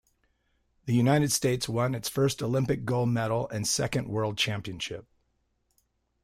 [0.87, 5.05] The United States won its first Olympic gold medal and second World Championship.